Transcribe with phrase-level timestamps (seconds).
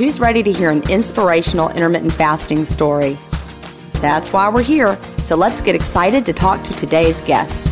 [0.00, 3.18] who's ready to hear an inspirational intermittent fasting story?
[4.00, 7.68] That's why we're here so let's get excited to talk to today's guest.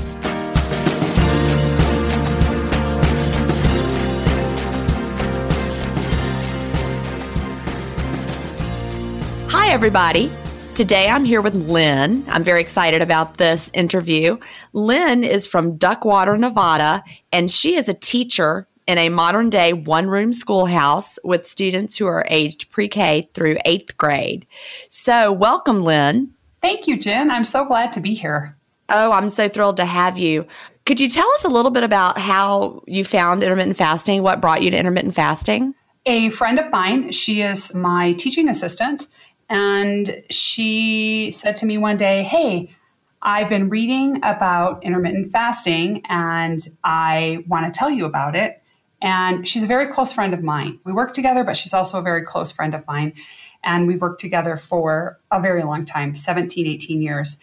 [9.50, 10.30] Hi, everybody.
[10.76, 12.24] Today I'm here with Lyn.
[12.28, 14.38] I'm very excited about this interview.
[14.74, 17.02] Lyn is from Duckwater, Nevada,
[17.32, 22.06] and she is a teacher in a modern day one room schoolhouse with students who
[22.06, 24.46] are aged pre K through eighth grade.
[24.88, 26.34] So, welcome, Lyn.
[26.62, 27.30] Thank you, Jen.
[27.30, 28.56] I'm so glad to be here.
[28.88, 30.46] Oh, I'm so thrilled to have you.
[30.86, 34.22] Could you tell us a little bit about how you found intermittent fasting?
[34.22, 35.74] What brought you to intermittent fasting?
[36.06, 39.06] A friend of mine, she is my teaching assistant,
[39.50, 42.74] and she said to me one day, Hey,
[43.20, 48.62] I've been reading about intermittent fasting and I want to tell you about it.
[49.00, 50.80] And she's a very close friend of mine.
[50.84, 53.14] We work together, but she's also a very close friend of mine.
[53.62, 57.38] And we've worked together for a very long time 17 18 years.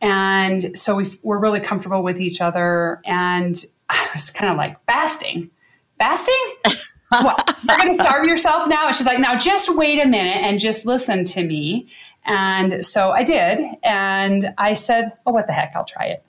[0.00, 3.00] And so we are really comfortable with each other.
[3.04, 5.50] And i was kind of like fasting?
[5.98, 6.54] Fasting?
[7.10, 7.56] What?
[7.66, 8.88] You're going to starve yourself now?
[8.88, 11.88] And she's like now just wait a minute and just listen to me.
[12.26, 13.58] And so i did.
[13.82, 15.72] And i said oh what the heck?
[15.74, 16.22] I'll try it.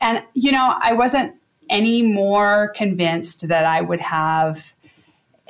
[0.00, 1.34] And you know i wasn't
[1.70, 4.74] any more convinced that i would have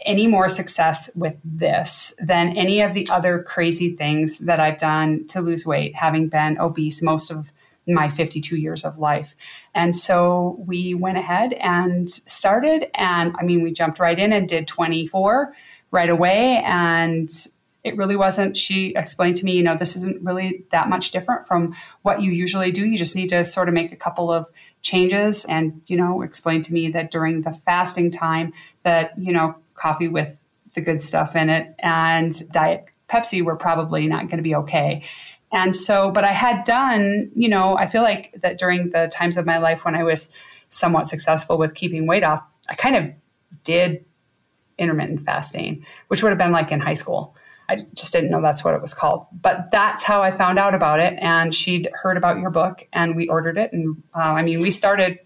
[0.05, 5.27] any more success with this than any of the other crazy things that I've done
[5.29, 7.53] to lose weight, having been obese most of
[7.87, 9.35] my 52 years of life.
[9.75, 12.91] And so we went ahead and started.
[12.95, 15.53] And I mean, we jumped right in and did 24
[15.91, 16.63] right away.
[16.65, 17.31] And
[17.83, 21.47] it really wasn't, she explained to me, you know, this isn't really that much different
[21.47, 22.87] from what you usually do.
[22.87, 24.47] You just need to sort of make a couple of
[24.83, 29.55] changes and, you know, explain to me that during the fasting time that, you know,
[29.75, 30.43] coffee with
[30.75, 35.03] the good stuff in it and diet Pepsi were probably not going to be okay.
[35.53, 39.37] And so, but I had done, you know, I feel like that during the times
[39.37, 40.31] of my life when I was
[40.69, 43.11] somewhat successful with keeping weight off, I kind of
[43.65, 44.05] did
[44.79, 47.35] intermittent fasting, which would have been like in high school.
[47.71, 49.27] I just didn't know that's what it was called.
[49.31, 51.17] But that's how I found out about it.
[51.21, 53.73] And she'd heard about your book and we ordered it.
[53.73, 55.21] And uh, I mean, we started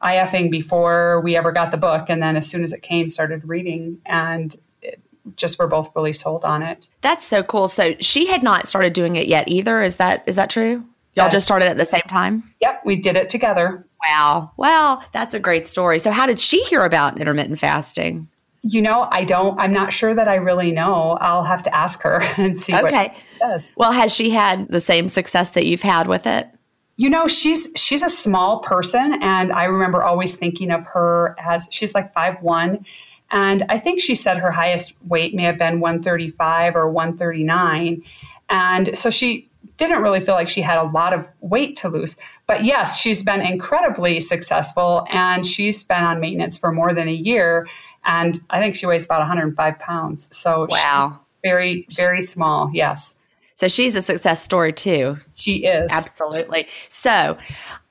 [0.00, 2.06] IFing before we ever got the book.
[2.08, 5.00] And then as soon as it came, started reading and it,
[5.36, 6.86] just were both really sold on it.
[7.00, 7.66] That's so cool.
[7.66, 9.82] So she had not started doing it yet either.
[9.82, 10.84] Is that is that true?
[11.14, 12.42] Y'all just started at the same time?
[12.60, 13.84] Yep, we did it together.
[14.08, 14.52] Wow.
[14.56, 15.98] Well, that's a great story.
[15.98, 18.28] So how did she hear about intermittent fasting?
[18.62, 21.18] You know, I don't, I'm not sure that I really know.
[21.20, 22.82] I'll have to ask her and see okay.
[22.82, 23.72] what she does.
[23.76, 26.48] Well, has she had the same success that you've had with it?
[26.96, 31.66] You know, she's she's a small person and I remember always thinking of her as
[31.70, 32.84] she's like five one,
[33.32, 38.02] and I think she said her highest weight may have been 135 or 139.
[38.50, 39.48] And so she
[39.78, 42.18] didn't really feel like she had a lot of weight to lose.
[42.46, 47.12] But yes, she's been incredibly successful and she's been on maintenance for more than a
[47.12, 47.66] year
[48.04, 50.36] and I think she weighs about 105 pounds.
[50.36, 52.70] So wow, very very small.
[52.72, 53.16] Yes.
[53.62, 55.18] So she's a success story too.
[55.34, 55.92] She is.
[55.92, 56.66] Absolutely.
[56.88, 57.38] So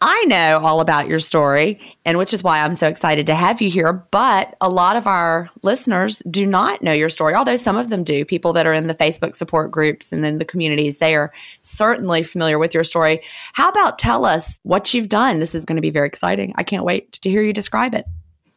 [0.01, 3.61] I know all about your story, and which is why I'm so excited to have
[3.61, 3.93] you here.
[3.93, 8.03] But a lot of our listeners do not know your story, although some of them
[8.03, 8.25] do.
[8.25, 11.31] People that are in the Facebook support groups and then the communities, they are
[11.61, 13.21] certainly familiar with your story.
[13.53, 15.39] How about tell us what you've done?
[15.39, 16.51] This is going to be very exciting.
[16.57, 18.03] I can't wait to hear you describe it.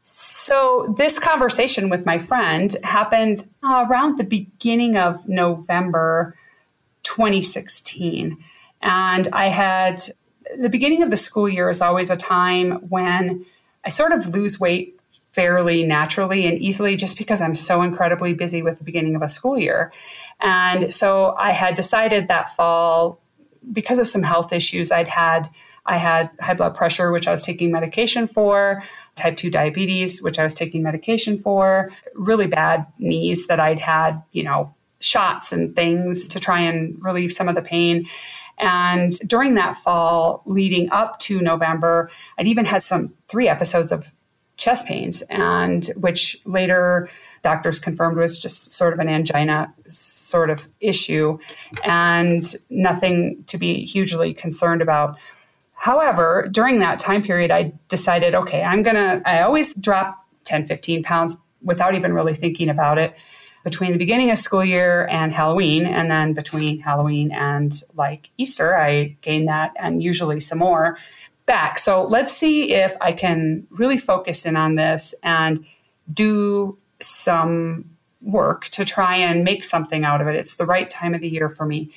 [0.06, 6.36] So, this conversation with my friend happened around the beginning of November
[7.04, 8.36] 2016.
[8.82, 10.02] And I had
[10.58, 13.46] the beginning of the school year is always a time when
[13.86, 15.00] I sort of lose weight
[15.32, 19.28] fairly naturally and easily just because I'm so incredibly busy with the beginning of a
[19.28, 19.90] school year.
[20.38, 23.22] And so I had decided that fall,
[23.72, 25.48] because of some health issues I'd had,
[25.86, 28.82] I had high blood pressure, which I was taking medication for,
[29.16, 34.22] type 2 diabetes, which I was taking medication for, really bad knees that I'd had,
[34.32, 38.06] you know, shots and things to try and relieve some of the pain.
[38.58, 44.10] And during that fall, leading up to November, I'd even had some three episodes of
[44.56, 47.08] chest pains, and which later
[47.42, 51.38] doctors confirmed was just sort of an angina sort of issue
[51.82, 55.18] and nothing to be hugely concerned about.
[55.84, 60.66] However, during that time period, I decided, okay, I'm going to, I always drop 10,
[60.66, 63.14] 15 pounds without even really thinking about it
[63.64, 65.84] between the beginning of school year and Halloween.
[65.84, 70.96] And then between Halloween and like Easter, I gain that and usually some more
[71.44, 71.78] back.
[71.78, 75.66] So let's see if I can really focus in on this and
[76.10, 77.90] do some
[78.22, 80.36] work to try and make something out of it.
[80.36, 81.90] It's the right time of the year for me.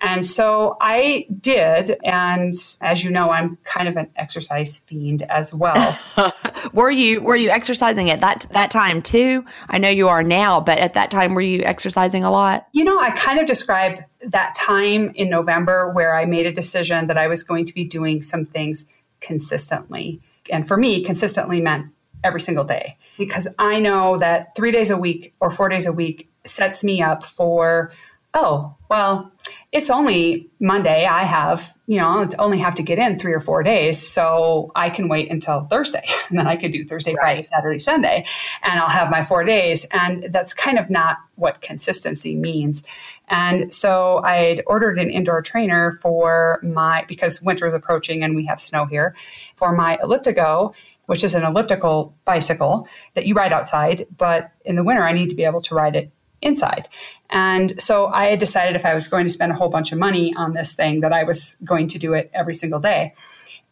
[0.00, 1.98] And so I did.
[2.04, 5.98] And as you know, I'm kind of an exercise fiend as well.
[6.72, 9.44] were you were you exercising at that that time too?
[9.68, 12.66] I know you are now, but at that time were you exercising a lot?
[12.72, 17.06] You know, I kind of describe that time in November where I made a decision
[17.08, 18.86] that I was going to be doing some things
[19.20, 20.20] consistently.
[20.50, 21.86] And for me, consistently meant
[22.24, 25.92] every single day because I know that 3 days a week or 4 days a
[25.92, 27.92] week sets me up for
[28.34, 29.30] oh, well,
[29.72, 31.06] it's only Monday.
[31.06, 34.04] I have, you know, only have to get in three or four days.
[34.04, 36.04] So I can wait until Thursday.
[36.28, 37.20] And then I could do Thursday, right.
[37.20, 38.24] Friday, Saturday, Sunday,
[38.62, 39.84] and I'll have my four days.
[39.86, 42.84] And that's kind of not what consistency means.
[43.26, 48.44] And so I'd ordered an indoor trainer for my, because winter is approaching and we
[48.46, 49.16] have snow here,
[49.56, 50.74] for my Elliptigo
[51.06, 54.06] which is an elliptical bicycle that you ride outside.
[54.16, 56.88] But in the winter, I need to be able to ride it inside.
[57.30, 59.98] And so I had decided if I was going to spend a whole bunch of
[59.98, 63.14] money on this thing, that I was going to do it every single day.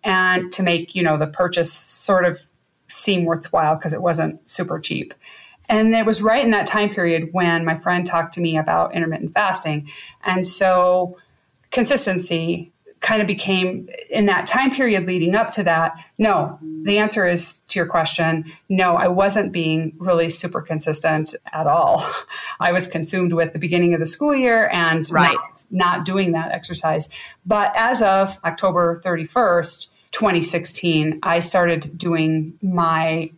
[0.04, 2.40] And to make, you know, the purchase sort of
[2.88, 5.12] seem worthwhile because it wasn't super cheap.
[5.68, 8.94] And it was right in that time period when my friend talked to me about
[8.94, 9.90] intermittent fasting.
[10.24, 11.18] And so
[11.70, 17.26] consistency kind of became in that time period leading up to that no the answer
[17.26, 22.04] is to your question no i wasn't being really super consistent at all
[22.60, 25.34] i was consumed with the beginning of the school year and right.
[25.34, 27.08] not, not doing that exercise
[27.46, 33.30] but as of october 31st 2016 i started doing my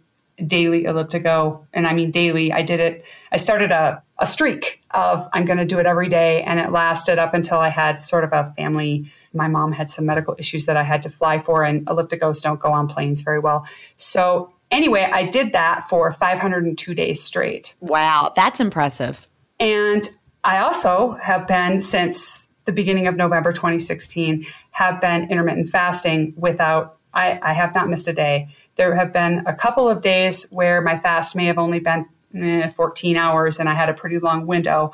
[0.47, 5.29] daily elliptigo and i mean daily i did it i started a, a streak of
[5.33, 8.25] i'm going to do it every day and it lasted up until i had sort
[8.25, 11.63] of a family my mom had some medical issues that I had to fly for,
[11.63, 13.67] and elliptigos don't go on planes very well.
[13.97, 17.75] So, anyway, I did that for 502 days straight.
[17.81, 19.27] Wow, that's impressive.
[19.59, 20.09] And
[20.43, 26.99] I also have been since the beginning of November 2016 have been intermittent fasting without
[27.13, 28.49] I, I have not missed a day.
[28.77, 32.71] There have been a couple of days where my fast may have only been eh,
[32.71, 34.93] 14 hours and I had a pretty long window,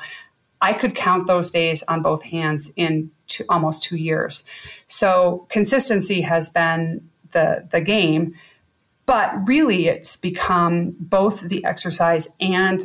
[0.61, 4.45] I could count those days on both hands in two, almost two years.
[4.87, 8.35] So consistency has been the the game,
[9.05, 12.83] but really it's become both the exercise and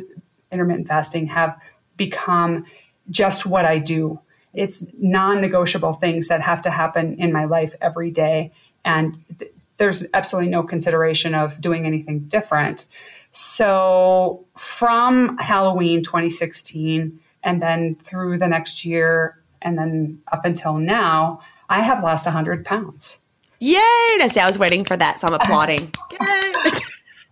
[0.51, 1.57] intermittent fasting have
[1.97, 2.65] become
[3.09, 4.19] just what I do.
[4.53, 8.51] It's non-negotiable things that have to happen in my life every day,
[8.85, 12.85] and th- there's absolutely no consideration of doing anything different.
[13.31, 21.41] So from Halloween 2016 and then through the next year and then up until now,
[21.69, 23.19] I have lost 100 pounds.
[23.59, 23.79] Yay!
[23.79, 24.39] I see.
[24.39, 25.93] I was waiting for that, so I'm applauding.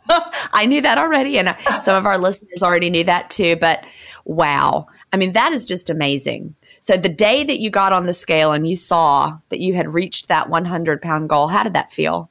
[0.53, 3.55] I knew that already, and uh, some of our listeners already knew that too.
[3.58, 3.84] But
[4.25, 6.55] wow, I mean, that is just amazing.
[6.81, 9.93] So the day that you got on the scale and you saw that you had
[9.93, 12.29] reached that 100 pound goal, how did that feel?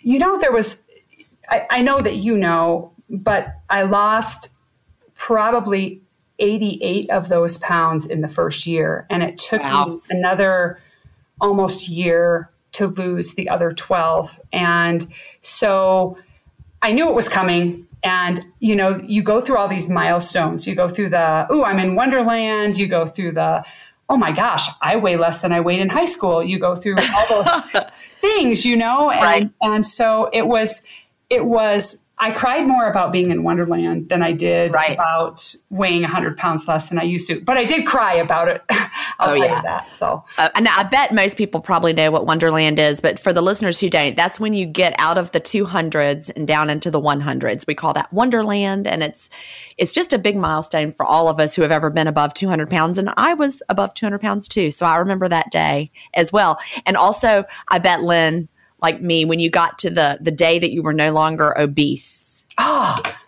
[0.00, 0.82] You know, there was,
[1.50, 4.54] I, I know that you know, but I lost
[5.14, 6.00] probably
[6.38, 9.06] 88 of those pounds in the first year.
[9.10, 9.86] And it took wow.
[9.86, 10.80] me another
[11.40, 14.40] almost year to lose the other 12.
[14.52, 15.06] And
[15.42, 16.18] so
[16.82, 17.86] I knew it was coming.
[18.04, 20.66] And, you know, you go through all these milestones.
[20.66, 22.78] You go through the, oh, I'm in Wonderland.
[22.78, 23.64] You go through the,
[24.10, 26.42] oh my gosh, I weigh less than I weighed in high school.
[26.42, 27.50] You go through all those
[28.20, 29.10] things, you know?
[29.10, 29.50] And, right.
[29.62, 30.82] and so it was,
[31.30, 34.92] it was I cried more about being in Wonderland than I did right.
[34.92, 37.40] about weighing 100 pounds less than I used to.
[37.40, 38.62] But I did cry about it.
[39.18, 39.56] I'll oh, tell yeah.
[39.56, 39.92] you that.
[39.92, 43.00] So, uh, and I bet most people probably know what Wonderland is.
[43.00, 46.46] But for the listeners who don't, that's when you get out of the 200s and
[46.46, 47.66] down into the 100s.
[47.66, 49.28] We call that Wonderland, and it's
[49.76, 52.70] it's just a big milestone for all of us who have ever been above 200
[52.70, 52.96] pounds.
[52.96, 56.60] And I was above 200 pounds too, so I remember that day as well.
[56.86, 58.48] And also, I bet Lyn
[58.84, 62.44] like me when you got to the the day that you were no longer obese?
[62.58, 63.00] Ah.
[63.06, 63.20] Oh,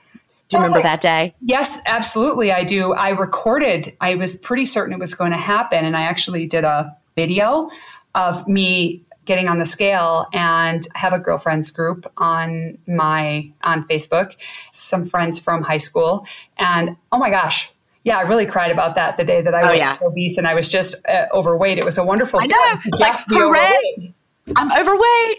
[0.48, 1.34] do you remember like, that day?
[1.40, 2.52] Yes, absolutely.
[2.52, 2.92] I do.
[2.92, 5.84] I recorded, I was pretty certain it was going to happen.
[5.84, 7.68] And I actually did a video
[8.14, 13.88] of me getting on the scale and I have a girlfriends group on my on
[13.88, 14.36] Facebook,
[14.70, 16.26] some friends from high school.
[16.58, 17.72] And oh my gosh,
[18.04, 19.98] yeah, I really cried about that the day that I oh, was yeah.
[20.00, 21.76] obese and I was just uh, overweight.
[21.76, 22.80] It was a wonderful I know.
[23.00, 24.14] like, overweight.
[24.54, 25.38] I'm overweight.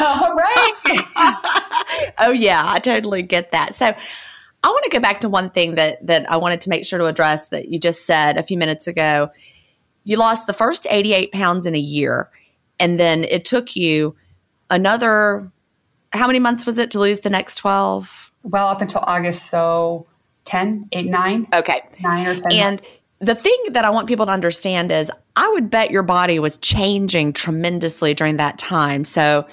[0.00, 2.12] All right.
[2.18, 3.74] oh yeah, I totally get that.
[3.74, 6.86] So I want to go back to one thing that that I wanted to make
[6.86, 9.30] sure to address that you just said a few minutes ago.
[10.04, 12.30] You lost the first 88 pounds in a year,
[12.80, 14.16] and then it took you
[14.70, 15.52] another
[16.12, 18.32] how many months was it to lose the next 12?
[18.44, 20.06] Well, up until August, so
[20.46, 21.48] 10, 8, 9.
[21.52, 21.82] Okay.
[22.00, 22.52] 9 or 10.
[22.52, 22.88] And months
[23.20, 26.56] the thing that I want people to understand is I would bet your body was
[26.56, 29.04] changing tremendously during that time.
[29.04, 29.46] So,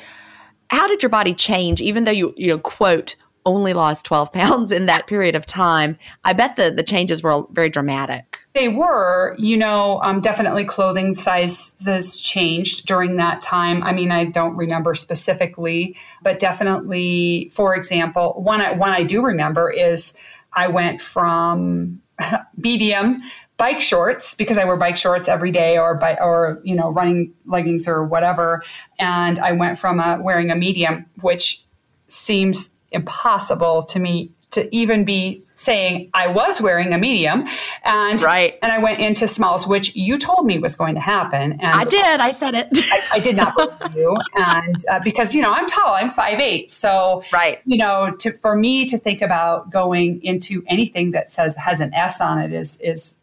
[0.71, 3.15] how did your body change, even though you, you know, quote,
[3.45, 5.95] only lost 12 pounds in that period of time?
[6.23, 8.39] I bet the, the changes were very dramatic.
[8.55, 13.83] They were, you know, um, definitely clothing sizes changed during that time.
[13.83, 19.23] I mean, I don't remember specifically, but definitely, for example, one I, one I do
[19.23, 20.17] remember is
[20.51, 22.01] I went from
[22.57, 23.21] medium
[23.57, 27.33] bike shorts because I wear bike shorts every day or by or you know running
[27.45, 28.63] leggings or whatever.
[28.99, 31.63] And I went from a, wearing a medium which
[32.07, 37.45] seems impossible to me to even be saying I was wearing a medium.
[37.83, 38.57] And right.
[38.61, 41.53] and I went into smalls which you told me was going to happen.
[41.53, 42.19] And I did.
[42.19, 42.67] I said it.
[42.73, 44.17] I, I did not believe you.
[44.35, 45.93] And uh, because you know I'm tall.
[45.93, 46.69] I'm five eight.
[46.69, 47.61] So right.
[47.65, 51.93] you know to for me to think about going into anything that says has an
[51.93, 53.17] S on it is is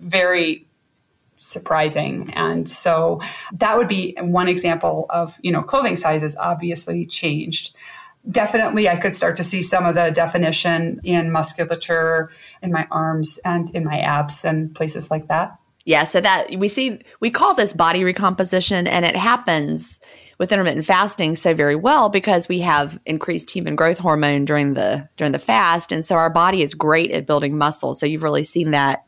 [0.00, 0.66] very
[1.38, 2.32] surprising.
[2.34, 3.20] And so
[3.52, 7.74] that would be one example of you know clothing sizes obviously changed.
[8.28, 12.30] Definitely i could start to see some of the definition in musculature
[12.62, 15.56] in my arms and in my abs and places like that.
[15.84, 20.00] Yeah so that we see we call this body recomposition and it happens
[20.38, 25.08] with intermittent fasting so very well because we have increased human growth hormone during the
[25.16, 25.92] during the fast.
[25.92, 27.94] And so our body is great at building muscle.
[27.94, 29.07] So you've really seen that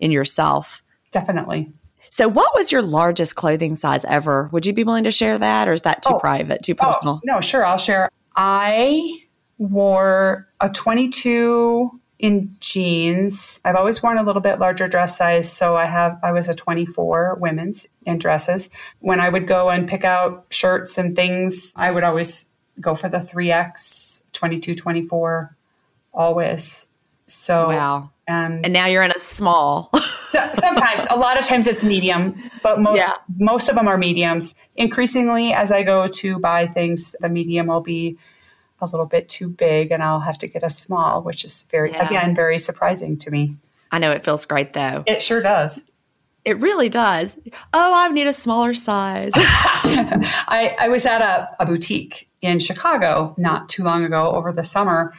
[0.00, 0.82] in yourself.
[1.12, 1.72] Definitely.
[2.10, 4.48] So, what was your largest clothing size ever?
[4.52, 7.16] Would you be willing to share that, or is that too oh, private, too personal?
[7.16, 8.10] Oh, no, sure, I'll share.
[8.36, 9.20] I
[9.58, 13.60] wore a 22 in jeans.
[13.64, 16.54] I've always worn a little bit larger dress size, so I have I was a
[16.54, 18.70] 24 women's in dresses.
[18.98, 23.08] When I would go and pick out shirts and things, I would always go for
[23.08, 25.56] the 3X, 22, 24
[26.12, 26.86] always.
[27.30, 28.10] So Wow.
[28.28, 29.90] Um, and now you're in a small.
[30.52, 33.12] sometimes, a lot of times it's medium, but most yeah.
[33.38, 34.54] most of them are mediums.
[34.76, 38.18] Increasingly, as I go to buy things, the medium will be
[38.80, 41.90] a little bit too big and I'll have to get a small, which is very,
[41.90, 42.06] yeah.
[42.06, 43.56] again, very surprising to me.
[43.90, 45.02] I know it feels great though.
[45.06, 45.82] It sure does.
[46.44, 47.38] It really does.
[47.74, 49.32] Oh, I need a smaller size.
[49.34, 54.64] I, I was at a, a boutique in Chicago not too long ago over the
[54.64, 55.12] summer,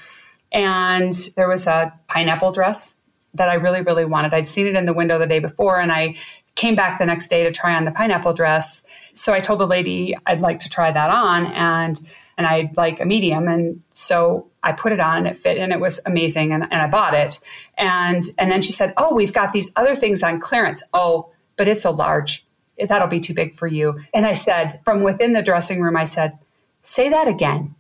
[0.52, 2.98] and there was a pineapple dress
[3.34, 4.34] that I really, really wanted.
[4.34, 6.16] I'd seen it in the window the day before, and I
[6.56, 8.84] came back the next day to try on the pineapple dress.
[9.14, 12.02] So I told the lady I'd like to try that on, and
[12.42, 13.48] and I'd like a medium.
[13.48, 16.52] And so I put it on and it fit and it was amazing.
[16.52, 17.38] And, and I bought it.
[17.78, 20.82] And, and then she said, Oh, we've got these other things on clearance.
[20.92, 22.44] Oh, but it's a large.
[22.80, 24.02] That'll be too big for you.
[24.12, 26.40] And I said, from within the dressing room, I said,
[26.82, 27.76] Say that again.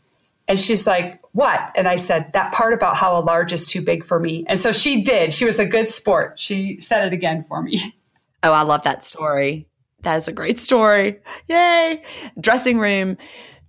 [0.52, 1.62] And she's like, What?
[1.78, 4.44] And I said, That part about how a large is too big for me.
[4.48, 5.34] And so she did.
[5.34, 6.42] She was a good sport.
[6.42, 7.96] She said it again for me.
[8.44, 9.68] Oh, I love that story.
[10.02, 11.20] That is a great story.
[11.48, 12.02] Yay.
[12.40, 13.16] Dressing room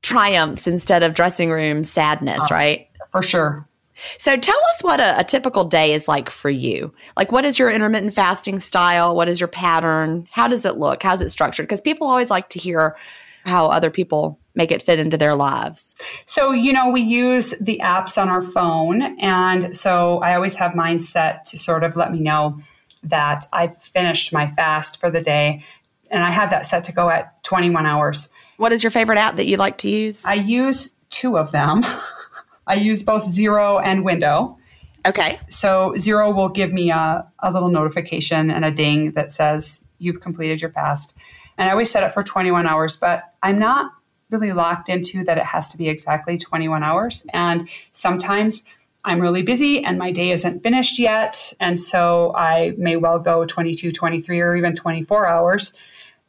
[0.01, 2.89] triumphs instead of dressing room sadness, uh, right?
[3.11, 3.69] For sure.
[4.17, 6.95] So tell us what a, a, typical day is like for you.
[7.19, 9.15] Like, what is your intermittent fasting style?
[9.15, 10.27] What is your pattern?
[10.31, 11.03] How does it look?
[11.03, 11.67] How's it structured?
[11.67, 12.97] Because people always like to hear
[13.45, 15.95] how other people make it fit into their lives.
[16.27, 19.03] So, you know, we use the apps on our phone.
[19.19, 22.59] And so I always have mine set to sort of let me know
[23.03, 25.65] that I've finished my fast for the day.
[26.11, 28.31] And I have that set to go at 21 hours.
[28.59, 30.25] What is your favorite app that you like to use?
[30.25, 31.85] I use two of them.
[32.67, 34.59] I use both Zero and Window.
[35.05, 35.41] Okay.
[35.49, 40.21] So Zero will give me a, a little notification and a ding that says you've
[40.21, 41.17] completed your fast.
[41.59, 43.93] And I always set it for 21 hours, but I'm not
[44.33, 47.27] really locked into that it has to be exactly 21 hours.
[47.33, 48.65] And sometimes
[49.05, 51.53] I'm really busy and my day isn't finished yet.
[51.61, 55.77] And so I may well go 22, 23, or even 24 hours.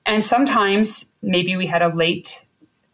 [0.06, 2.44] And sometimes maybe we had a late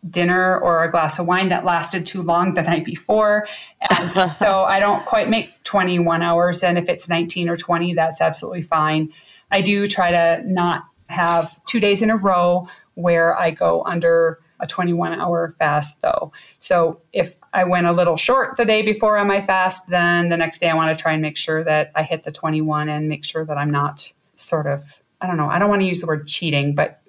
[0.08, 3.48] dinner or a glass of wine that lasted too long the night before.
[3.90, 6.64] And so I don't quite make 21 hours.
[6.64, 9.12] And if it's 19 or 20, that's absolutely fine.
[9.52, 14.40] I do try to not have two days in a row where I go under
[14.60, 16.32] a 21 hour fast, though.
[16.60, 20.38] So if I went a little short the day before on my fast, then the
[20.38, 23.08] next day I want to try and make sure that I hit the 21 and
[23.08, 26.02] make sure that I'm not sort of, I don't know, I don't want to use
[26.02, 27.02] the word cheating, but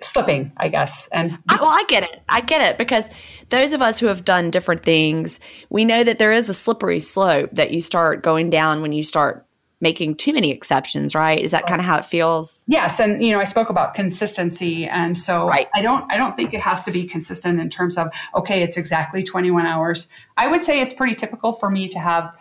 [0.00, 1.08] slipping, I guess.
[1.08, 2.22] And I, well, I get it.
[2.28, 3.08] I get it because
[3.50, 7.00] those of us who have done different things, we know that there is a slippery
[7.00, 9.46] slope that you start going down when you start
[9.82, 11.40] making too many exceptions, right?
[11.40, 12.62] Is that kind of how it feels?
[12.68, 15.66] Yes, and you know, I spoke about consistency and so right.
[15.74, 18.78] I don't I don't think it has to be consistent in terms of okay, it's
[18.78, 20.08] exactly 21 hours.
[20.36, 22.32] I would say it's pretty typical for me to have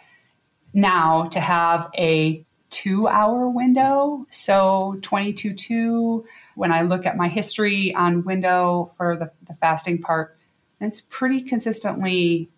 [0.74, 6.26] now to have a 2-hour window, so 22 2
[6.56, 10.38] when I look at my history on window for the, the fasting part,
[10.80, 12.50] it's pretty consistently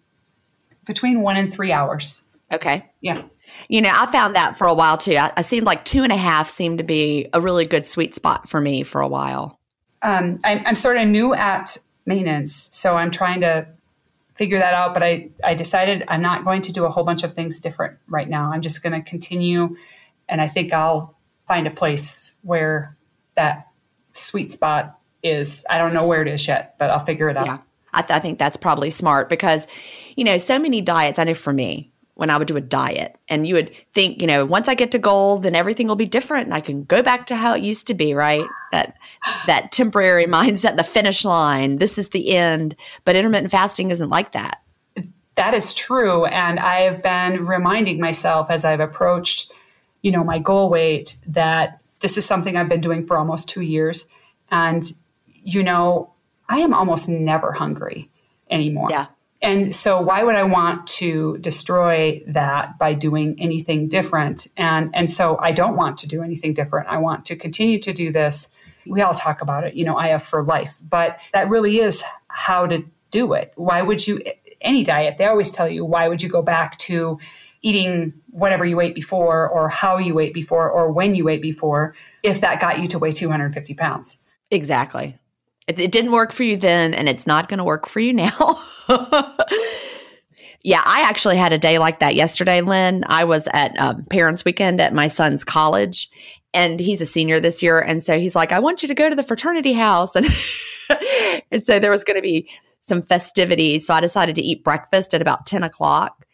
[0.86, 2.26] between 1 and 3 hours.
[2.52, 2.86] Okay.
[3.02, 3.24] Yeah.
[3.70, 5.16] You know, I found that for a while too.
[5.16, 8.16] I, I seemed like two and a half seemed to be a really good sweet
[8.16, 9.60] spot for me for a while.
[10.02, 13.66] Um, I'm, I'm sort of new at maintenance, so I'm trying to
[14.36, 14.94] figure that out.
[14.94, 17.98] But I, I decided I'm not going to do a whole bunch of things different
[18.08, 18.52] right now.
[18.52, 19.78] I'm just going to continue,
[20.28, 21.16] and I think I'll
[21.48, 22.98] find a place where
[23.36, 23.68] that
[24.12, 25.66] sweet spot is.
[25.70, 27.46] I don't know where it is yet, but I'll figure it out.
[27.46, 27.58] Yeah.
[27.94, 29.68] I, th- I think that's probably smart because,
[30.16, 31.93] you know, so many diets, I know for me,
[32.24, 33.18] when I would do a diet.
[33.28, 36.06] And you would think, you know, once I get to goal, then everything will be
[36.06, 38.46] different and I can go back to how it used to be, right?
[38.72, 38.96] That
[39.46, 42.78] that temporary mindset, the finish line, this is the end.
[43.04, 44.62] But intermittent fasting isn't like that.
[45.36, 46.24] That is true.
[46.28, 49.52] And I have been reminding myself as I've approached,
[50.02, 53.64] you know, my goal weight that this is something I've been doing for almost two
[53.64, 54.08] years.
[54.50, 54.90] And,
[55.26, 56.14] you know,
[56.48, 58.10] I am almost never hungry
[58.50, 58.92] anymore.
[58.92, 59.08] Yeah.
[59.44, 64.48] And so, why would I want to destroy that by doing anything different?
[64.56, 66.88] And, and so, I don't want to do anything different.
[66.88, 68.48] I want to continue to do this.
[68.88, 72.68] We all talk about it, you know, IF for life, but that really is how
[72.68, 73.52] to do it.
[73.56, 74.22] Why would you,
[74.62, 77.20] any diet, they always tell you, why would you go back to
[77.62, 81.96] eating whatever you ate before, or how you ate before, or when you ate before,
[82.24, 84.20] if that got you to weigh 250 pounds?
[84.52, 85.18] Exactly.
[85.68, 88.14] It, it didn't work for you then, and it's not going to work for you
[88.14, 88.62] now.
[90.64, 93.04] yeah, I actually had a day like that yesterday, Lyn.
[93.08, 96.10] I was at um, Parents Weekend at my son's college,
[96.54, 97.80] and he's a senior this year.
[97.80, 100.16] And so he's like, I want you to go to the fraternity house.
[100.90, 101.00] And,
[101.50, 102.50] and so there was going to be
[102.82, 103.88] some festivities.
[103.88, 106.26] So I decided to eat breakfast at about 10 o'clock.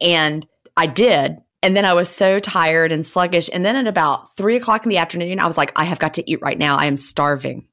[0.00, 1.38] And I did.
[1.62, 3.50] And then I was so tired and sluggish.
[3.52, 6.14] And then at about three o'clock in the afternoon, I was like, I have got
[6.14, 6.76] to eat right now.
[6.76, 7.66] I am starving.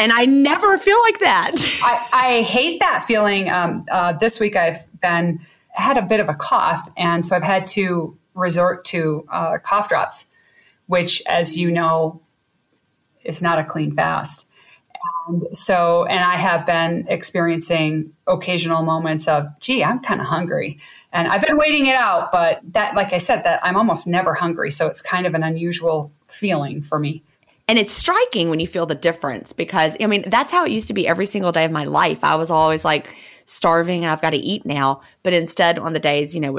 [0.00, 1.52] And I never feel like that.
[1.84, 3.50] I, I hate that feeling.
[3.50, 7.42] Um, uh, this week I've been had a bit of a cough, and so I've
[7.42, 10.30] had to resort to uh, cough drops,
[10.86, 12.22] which, as you know,
[13.24, 14.48] is not a clean fast.
[15.28, 20.78] And so, and I have been experiencing occasional moments of, gee, I'm kind of hungry.
[21.12, 24.32] And I've been waiting it out, but that, like I said, that I'm almost never
[24.32, 24.70] hungry.
[24.70, 27.22] So it's kind of an unusual feeling for me.
[27.70, 30.88] And it's striking when you feel the difference because, I mean, that's how it used
[30.88, 32.24] to be every single day of my life.
[32.24, 35.02] I was always like starving and I've got to eat now.
[35.22, 36.58] But instead, on the days, you know,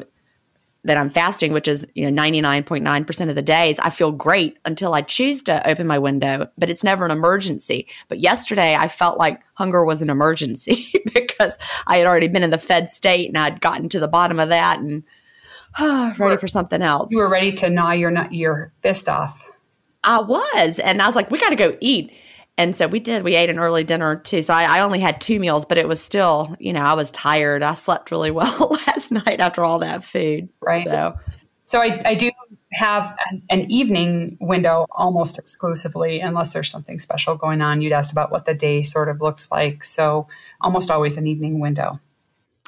[0.86, 4.94] that I'm fasting, which is, you know, 99.9% of the days, I feel great until
[4.94, 7.90] I choose to open my window, but it's never an emergency.
[8.08, 12.52] But yesterday I felt like hunger was an emergency because I had already been in
[12.52, 15.04] the fed state and I'd gotten to the bottom of that and
[15.78, 17.12] uh, ready for something else.
[17.12, 19.51] You were ready to gnaw your your fist off.
[20.04, 20.80] I was.
[20.80, 22.12] And I was like, we got to go eat.
[22.58, 23.24] And so we did.
[23.24, 24.44] We ate an early dinner too.
[24.44, 27.10] So I, I, only had two meals, but it was still, you know, I was
[27.12, 27.64] tired.
[27.64, 30.50] I slept really well last night after all that food.
[30.62, 30.86] Right.
[30.86, 31.18] So,
[31.66, 32.30] so I, I do
[32.74, 37.82] have an, an, evening window almost exclusively, unless there's something special going on.
[37.82, 39.84] You'd asked about what the day sort of looks like.
[39.84, 40.28] So
[40.60, 42.00] almost always an evening window.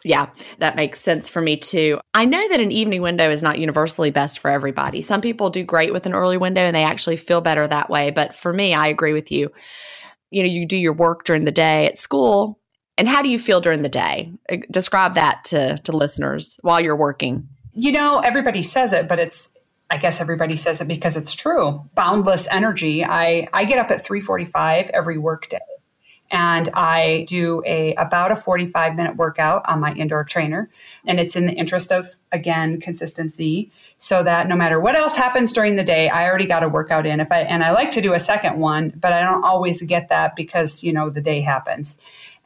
[0.04, 2.00] Yeah, that makes sense for me too.
[2.14, 5.02] I know that an evening window is not universally best for everybody.
[5.02, 8.12] Some people do great with an early window and they actually feel better that way.
[8.12, 9.52] But for me, I agree with you.
[10.30, 12.60] You know, you do your work during the day at school.
[12.98, 14.34] And how do you feel during the day?
[14.52, 17.48] Uh, describe that to, to listeners while you're working.
[17.72, 19.50] You know, everybody says it, but it's
[19.90, 21.88] I guess everybody says it because it's true.
[21.94, 23.06] Boundless energy.
[23.06, 25.60] I, I get up at 345 every workday
[26.34, 30.70] and I do a about a 45 minute workout on my indoor trainer.
[31.06, 35.54] And it's in the interest of again consistency so that no matter what else happens
[35.54, 37.20] during the day I already got a workout in.
[37.20, 40.10] If I and I like to do a second one but I don't always get
[40.10, 42.00] that because you know the day happens.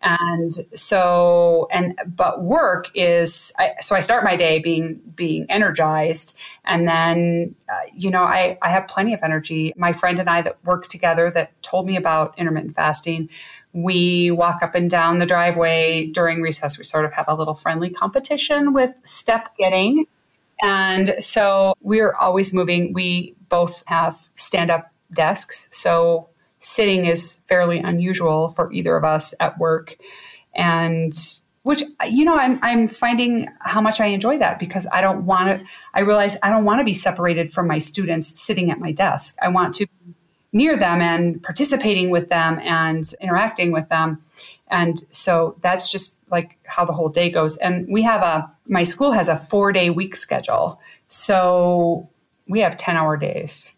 [0.03, 6.37] And so and but work is I, so i start my day being being energized.
[6.65, 9.73] And then uh, you know I, I have plenty of energy.
[9.77, 13.29] My friend and i that work together that told me about intermittent fasting
[13.73, 16.77] we walk up and down the driveway during recess.
[16.77, 20.05] We sort of have a little friendly competition with step getting.
[20.61, 22.93] And so we're always moving.
[22.93, 25.67] We both have stand up desks.
[25.71, 29.97] So sitting is fairly unusual for either of us at work.
[30.55, 31.13] And
[31.67, 35.59] which you know I'm I'm finding how much I enjoy that because I don't want
[35.59, 38.93] to I realize I don't want to be separated from my students sitting at my
[38.93, 39.37] desk.
[39.41, 39.87] I want to
[40.53, 44.21] near them and participating with them and interacting with them.
[44.69, 47.57] And so that's just like how the whole day goes.
[47.57, 50.79] And we have a, my school has a four day week schedule.
[51.07, 52.09] So
[52.47, 53.75] we have 10 hour days.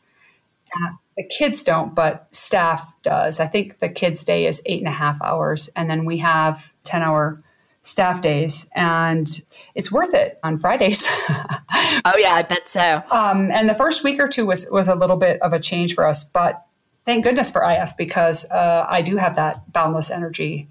[0.73, 3.39] Uh, the kids don't, but staff does.
[3.39, 5.69] I think the kids' day is eight and a half hours.
[5.75, 7.43] And then we have 10 hour
[7.89, 9.41] staff days and
[9.75, 11.05] it's worth it on Fridays.
[11.09, 13.01] oh yeah, I bet so.
[13.11, 15.95] Um, and the first week or two was was a little bit of a change
[15.95, 16.65] for us, but
[17.05, 20.67] thank goodness for IF because uh, I do have that boundless energy.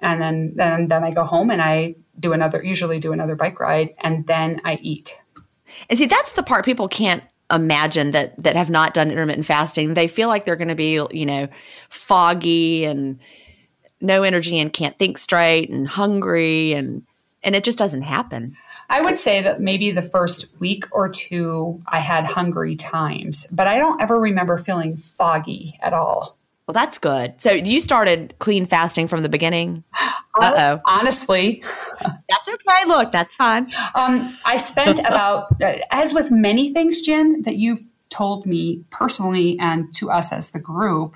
[0.00, 3.60] And then then then I go home and I do another usually do another bike
[3.60, 5.20] ride and then I eat.
[5.88, 9.94] And see that's the part people can't imagine that that have not done intermittent fasting.
[9.94, 11.48] They feel like they're going to be, you know,
[11.88, 13.20] foggy and
[14.04, 17.02] no energy and can't think straight and hungry and
[17.42, 18.56] and it just doesn't happen.
[18.88, 23.66] I would say that maybe the first week or two I had hungry times, but
[23.66, 26.36] I don't ever remember feeling foggy at all.
[26.66, 27.34] Well, that's good.
[27.38, 29.84] So you started clean fasting from the beginning?
[30.36, 30.78] Uh oh.
[30.84, 31.62] Honestly,
[32.00, 32.88] that's okay.
[32.88, 33.72] Look, that's fine.
[33.94, 35.46] Um, I spent about,
[35.92, 40.58] as with many things, Jen, that you've told me personally and to us as the
[40.58, 41.14] group,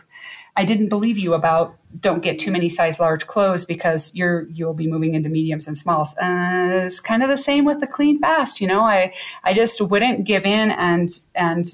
[0.58, 4.74] I didn't believe you about don't get too many size large clothes because you're you'll
[4.74, 6.16] be moving into mediums and smalls.
[6.18, 8.60] Uh, it's kind of the same with the clean fast.
[8.60, 11.64] You know, I I just wouldn't give in and and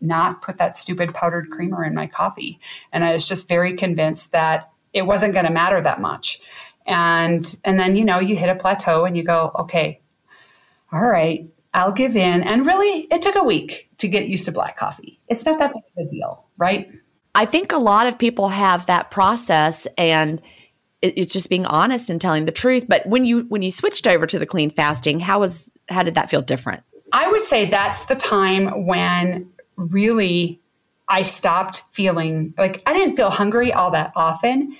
[0.00, 2.60] not put that stupid powdered creamer in my coffee.
[2.92, 6.40] And I was just very convinced that it wasn't going to matter that much.
[6.86, 10.00] And and then you know you hit a plateau and you go okay,
[10.92, 12.42] all right, I'll give in.
[12.44, 15.20] And really, it took a week to get used to black coffee.
[15.26, 16.88] It's not that big of a deal, right?
[17.34, 20.40] I think a lot of people have that process and
[21.00, 22.86] it's just being honest and telling the truth.
[22.88, 26.14] But when you when you switched over to the clean fasting, how was how did
[26.14, 26.82] that feel different?
[27.12, 30.60] I would say that's the time when really
[31.08, 34.76] I stopped feeling like I didn't feel hungry all that often,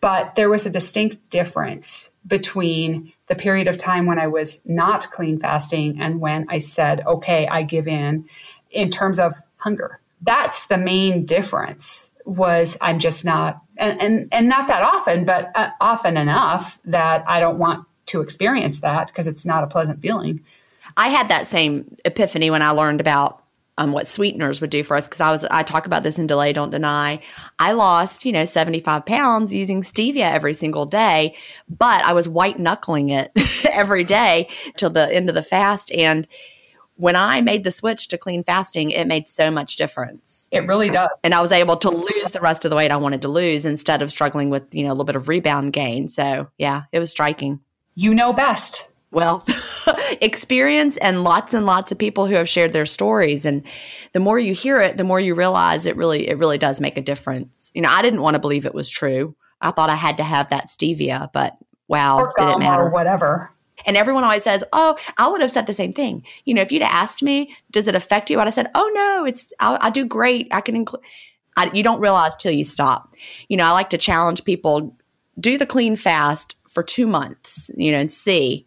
[0.00, 5.06] but there was a distinct difference between the period of time when I was not
[5.10, 8.28] clean fasting and when I said, okay, I give in
[8.70, 14.48] in terms of hunger that's the main difference was I'm just not and and, and
[14.48, 19.26] not that often, but uh, often enough that I don't want to experience that because
[19.26, 20.44] it's not a pleasant feeling.
[20.96, 23.42] I had that same epiphany when I learned about
[23.76, 26.26] um, what sweeteners would do for us because I was I talk about this in
[26.26, 27.20] Delay Don't Deny.
[27.58, 31.34] I lost you know seventy five pounds using stevia every single day,
[31.68, 33.32] but I was white knuckling it
[33.70, 35.90] every day till the end of the fast.
[35.92, 36.28] And
[36.96, 40.48] when I made the switch to clean fasting, it made so much difference.
[40.52, 41.10] It really does.
[41.22, 43.66] And I was able to lose the rest of the weight I wanted to lose
[43.66, 46.08] instead of struggling with you know a little bit of rebound gain.
[46.08, 47.60] So yeah, it was striking.
[47.94, 49.46] You know best well,
[50.20, 53.46] experience and lots and lots of people who have shared their stories.
[53.46, 53.62] And
[54.12, 56.98] the more you hear it, the more you realize it really, it really does make
[56.98, 57.70] a difference.
[57.74, 59.36] You know, I didn't want to believe it was true.
[59.60, 62.82] I thought I had to have that stevia, but wow, or did it matter?
[62.82, 63.50] Or whatever.
[63.86, 66.72] And everyone always says, "Oh, I would have said the same thing." You know, if
[66.72, 69.90] you'd asked me, "Does it affect you?" I'd have said, "Oh no, it's I, I
[69.90, 70.48] do great.
[70.50, 71.02] I can include."
[71.72, 73.14] you don't realize till you stop.
[73.48, 74.96] You know, I like to challenge people:
[75.38, 77.70] do the clean fast for two months.
[77.76, 78.66] You know, and see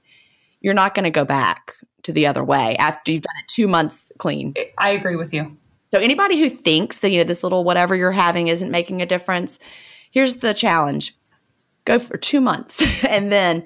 [0.62, 3.68] you're not going to go back to the other way after you've done it two
[3.68, 4.54] months clean.
[4.78, 5.58] I agree with you.
[5.92, 9.06] So anybody who thinks that you know this little whatever you're having isn't making a
[9.06, 9.60] difference,
[10.12, 11.16] here's the challenge:
[11.86, 13.66] go for two months and then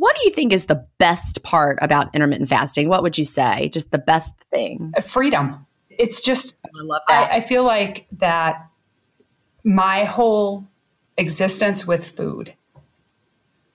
[0.00, 2.88] what do you think is the best part about intermittent fasting?
[2.88, 3.68] What would you say?
[3.68, 4.94] Just the best thing?
[5.02, 5.66] Freedom.
[5.90, 7.30] It's just, I love that.
[7.30, 8.66] I, I feel like that
[9.62, 10.66] my whole
[11.18, 12.54] existence with food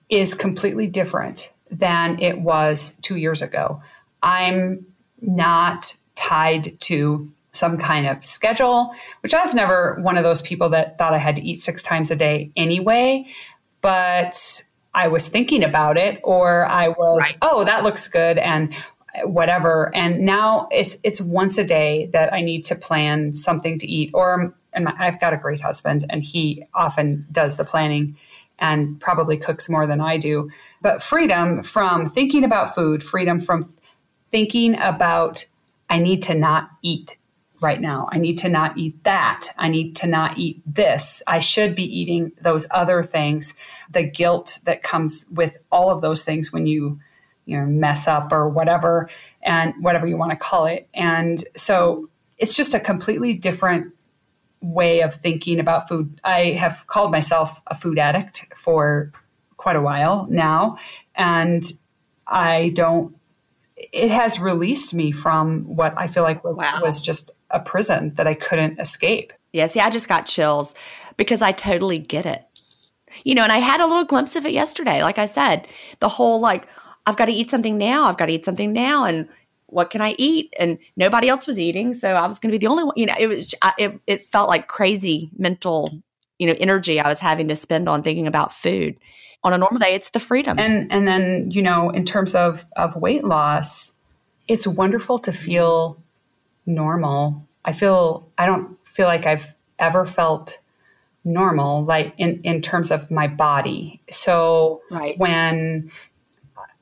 [0.08, 3.80] is completely different than it was two years ago.
[4.20, 4.84] I'm
[5.20, 10.70] not tied to some kind of schedule, which I was never one of those people
[10.70, 13.26] that thought I had to eat six times a day anyway.
[13.80, 14.64] But
[14.96, 17.38] I was thinking about it or I was, right.
[17.42, 18.74] oh, that looks good and
[19.24, 19.94] whatever.
[19.94, 24.10] And now it's it's once a day that I need to plan something to eat.
[24.14, 28.16] Or and my, I've got a great husband and he often does the planning
[28.58, 30.50] and probably cooks more than I do.
[30.80, 33.70] But freedom from thinking about food, freedom from
[34.30, 35.46] thinking about
[35.90, 37.16] I need to not eat
[37.60, 38.08] right now.
[38.12, 39.48] I need to not eat that.
[39.58, 41.22] I need to not eat this.
[41.26, 43.54] I should be eating those other things.
[43.90, 47.00] The guilt that comes with all of those things when you
[47.46, 49.08] you know mess up or whatever
[49.42, 50.88] and whatever you want to call it.
[50.92, 53.92] And so it's just a completely different
[54.60, 56.20] way of thinking about food.
[56.24, 59.12] I have called myself a food addict for
[59.56, 60.76] quite a while now
[61.14, 61.64] and
[62.26, 63.16] I don't
[63.76, 66.80] it has released me from what I feel like was wow.
[66.82, 69.32] was just a prison that I couldn't escape.
[69.52, 70.74] Yeah, see, I just got chills
[71.16, 72.44] because I totally get it.
[73.24, 75.02] You know, and I had a little glimpse of it yesterday.
[75.02, 75.66] Like I said,
[76.00, 76.66] the whole like,
[77.06, 78.04] I've got to eat something now.
[78.04, 79.04] I've got to eat something now.
[79.04, 79.28] And
[79.66, 80.52] what can I eat?
[80.58, 81.94] And nobody else was eating.
[81.94, 84.26] So I was going to be the only one, you know, it was, it, it
[84.26, 85.90] felt like crazy mental,
[86.38, 88.96] you know, energy I was having to spend on thinking about food.
[89.42, 90.58] On a normal day, it's the freedom.
[90.58, 93.94] And, and then, you know, in terms of, of weight loss,
[94.48, 96.02] it's wonderful to feel
[96.66, 97.46] normal.
[97.64, 100.58] I feel, I don't feel like I've ever felt
[101.26, 105.18] normal like in in terms of my body so right.
[105.18, 105.90] when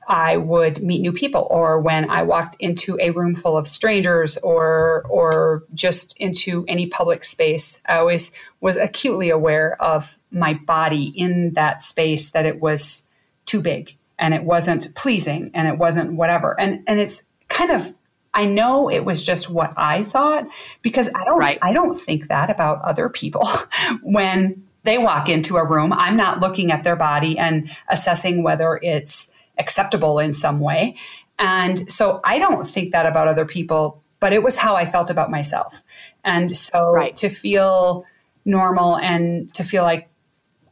[0.07, 4.37] I would meet new people or when I walked into a room full of strangers
[4.37, 11.05] or or just into any public space I always was acutely aware of my body
[11.15, 13.09] in that space that it was
[13.47, 17.95] too big and it wasn't pleasing and it wasn't whatever and and it's kind of
[18.35, 20.47] I know it was just what I thought
[20.81, 21.57] because I don't right.
[21.61, 23.47] I don't think that about other people
[24.03, 25.91] when they walk into a room.
[25.93, 30.95] I'm not looking at their body and assessing whether it's acceptable in some way.
[31.39, 35.09] And so I don't think that about other people, but it was how I felt
[35.09, 35.81] about myself.
[36.23, 37.15] And so right.
[37.17, 38.05] to feel
[38.45, 40.09] normal and to feel like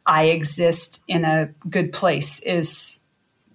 [0.06, 3.04] I exist in a good place is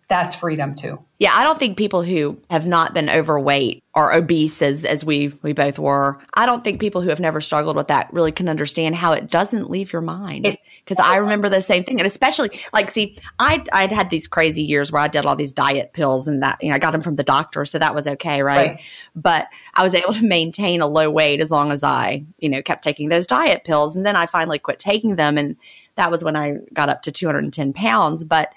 [0.09, 0.99] that's freedom too.
[1.21, 5.33] Yeah, I don't think people who have not been overweight or obese as as we
[5.43, 8.49] we both were, I don't think people who have never struggled with that really can
[8.49, 10.57] understand how it doesn't leave your mind.
[10.85, 14.63] Because I remember the same thing, and especially like, see, I I'd had these crazy
[14.63, 17.03] years where I did all these diet pills, and that you know I got them
[17.03, 18.71] from the doctor, so that was okay, right?
[18.71, 18.81] right?
[19.17, 22.63] But I was able to maintain a low weight as long as I you know
[22.63, 25.57] kept taking those diet pills, and then I finally quit taking them, and
[25.97, 28.53] that was when I got up to 210 pounds, but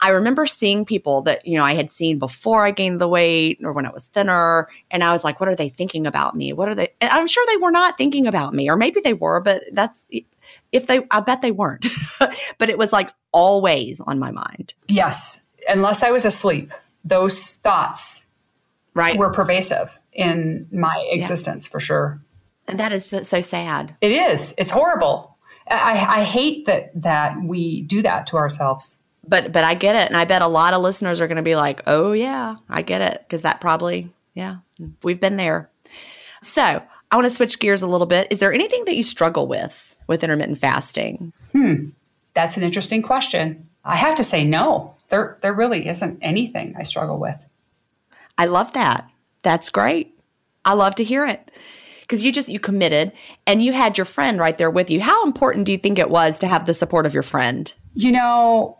[0.00, 3.58] I remember seeing people that, you know, I had seen before I gained the weight
[3.64, 4.68] or when I was thinner.
[4.90, 6.52] And I was like, what are they thinking about me?
[6.52, 6.90] What are they?
[7.00, 10.06] And I'm sure they were not thinking about me, or maybe they were, but that's
[10.72, 11.86] if they, I bet they weren't.
[12.58, 14.74] but it was like always on my mind.
[14.86, 15.40] Yes.
[15.68, 16.72] Unless I was asleep,
[17.04, 18.26] those thoughts
[18.94, 19.18] right.
[19.18, 21.72] were pervasive in my existence yeah.
[21.72, 22.20] for sure.
[22.68, 23.96] And that is just so sad.
[24.00, 24.54] It is.
[24.58, 25.36] It's horrible.
[25.70, 30.08] I, I hate that that we do that to ourselves but but I get it,
[30.08, 32.82] and I bet a lot of listeners are going to be like, "Oh yeah, I
[32.82, 34.56] get it," because that probably yeah,
[35.02, 35.70] we've been there.
[36.42, 36.62] So
[37.10, 38.28] I want to switch gears a little bit.
[38.30, 41.32] Is there anything that you struggle with with intermittent fasting?
[41.52, 41.90] Hmm,
[42.34, 43.68] that's an interesting question.
[43.84, 44.94] I have to say no.
[45.08, 47.44] There there really isn't anything I struggle with.
[48.36, 49.08] I love that.
[49.42, 50.14] That's great.
[50.64, 51.50] I love to hear it
[52.02, 53.12] because you just you committed
[53.46, 55.00] and you had your friend right there with you.
[55.00, 57.72] How important do you think it was to have the support of your friend?
[57.94, 58.78] You know,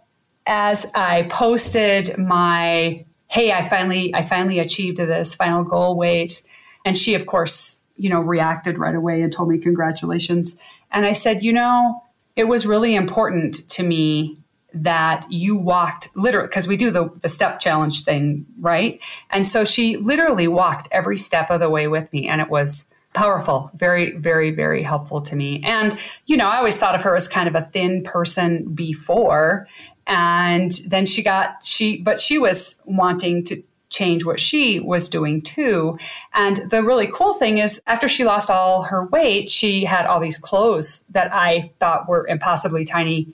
[0.48, 6.42] as I posted my hey, I finally I finally achieved this final goal weight.
[6.84, 10.56] And she of course, you know, reacted right away and told me congratulations.
[10.90, 12.02] And I said, you know,
[12.34, 14.38] it was really important to me
[14.72, 19.00] that you walked literally because we do the, the step challenge thing right?
[19.30, 22.86] And so she literally walked every step of the way with me and it was
[23.14, 25.62] powerful very very very helpful to me.
[25.64, 29.66] And you know i always thought of her as kind of a thin person before
[30.08, 35.40] and then she got she but she was wanting to change what she was doing
[35.40, 35.98] too.
[36.34, 40.18] And the really cool thing is after she lost all her weight she had all
[40.18, 43.28] these clothes that i thought were impossibly tiny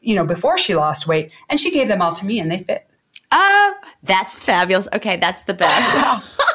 [0.00, 1.30] you know before she lost weight.
[1.48, 2.88] And she gave them all to me and they fit.
[3.30, 4.88] Oh that's fabulous.
[4.94, 6.40] Okay that's the best.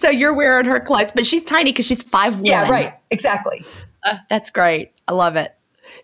[0.00, 2.46] So you're wearing her clothes but she's tiny because she's five one.
[2.46, 2.94] Yeah right.
[3.10, 3.64] Exactly.
[4.04, 4.92] Uh, that's great.
[5.08, 5.56] I love it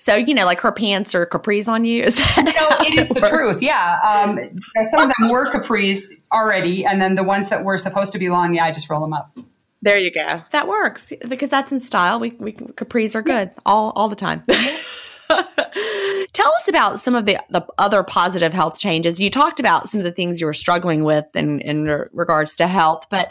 [0.02, 2.02] so, you know, like her pants are capris on you.
[2.02, 3.62] Is that no, it is the truth.
[3.62, 4.00] Yeah.
[4.02, 4.36] Um,
[4.82, 6.84] some of them were capris already.
[6.84, 9.12] And then the ones that were supposed to be long, yeah, I just roll them
[9.12, 9.38] up.
[9.80, 10.42] There you go.
[10.50, 12.18] That works because that's in style.
[12.18, 14.42] We, we capris are good all, all the time.
[16.32, 19.20] Tell us about some of the, the other positive health changes.
[19.20, 22.66] You talked about some of the things you were struggling with in, in regards to
[22.66, 23.30] health, but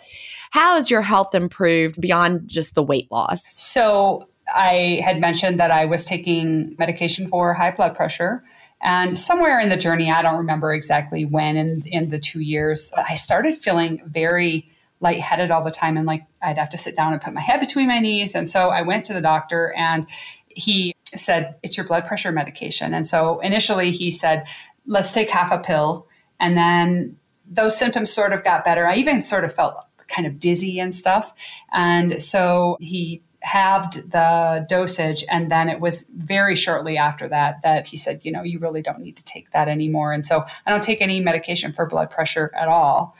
[0.51, 3.43] how has your health improved beyond just the weight loss?
[3.59, 8.43] So, I had mentioned that I was taking medication for high blood pressure.
[8.81, 12.91] And somewhere in the journey, I don't remember exactly when in, in the two years,
[12.97, 15.97] I started feeling very lightheaded all the time.
[15.97, 18.33] And like I'd have to sit down and put my head between my knees.
[18.35, 20.07] And so I went to the doctor and
[20.47, 22.93] he said, It's your blood pressure medication.
[22.93, 24.47] And so initially he said,
[24.85, 26.07] Let's take half a pill.
[26.39, 28.87] And then those symptoms sort of got better.
[28.87, 29.75] I even sort of felt
[30.07, 31.33] kind of dizzy and stuff.
[31.71, 37.87] And so he halved the dosage and then it was very shortly after that that
[37.87, 40.13] he said you know you really don't need to take that anymore.
[40.13, 43.15] And so i don't take any medication for blood pressure at all.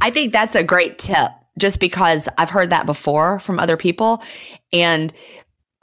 [0.00, 4.22] I think that's a great tip just because i've heard that before from other people.
[4.72, 5.12] And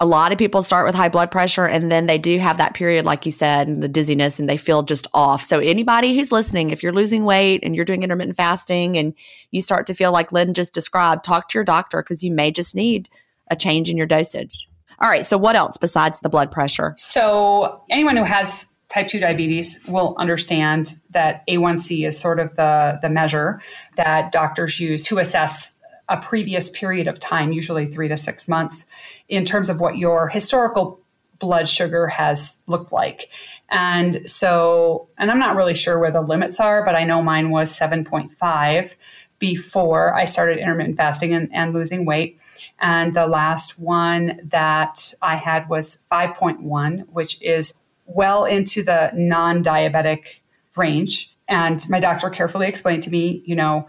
[0.01, 2.73] a lot of people start with high blood pressure and then they do have that
[2.73, 5.43] period, like you said, and the dizziness and they feel just off.
[5.43, 9.13] So, anybody who's listening, if you're losing weight and you're doing intermittent fasting and
[9.51, 12.49] you start to feel like Lyn just described, talk to your doctor because you may
[12.49, 13.09] just need
[13.49, 14.67] a change in your dosage.
[15.01, 15.25] All right.
[15.25, 16.93] So, what else besides the blood pressure?
[16.97, 22.99] So, anyone who has type 2 diabetes will understand that A1C is sort of the,
[23.01, 23.61] the measure
[23.95, 25.77] that doctors use to assess
[26.09, 28.87] a previous period of time, usually three to six months,
[29.27, 30.99] in terms of what your historical
[31.37, 33.29] blood sugar has looked like.
[33.69, 37.51] And so, and I'm not really sure where the limits are, but I know mine
[37.51, 38.95] was 7.5
[39.37, 42.39] before I started intermittent fasting and, and losing weight.
[42.81, 47.73] And the last one that I had was 5.1, which is
[48.05, 50.39] well into the non diabetic
[50.75, 51.35] range.
[51.47, 53.87] And my doctor carefully explained to me, you know,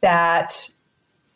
[0.00, 0.68] that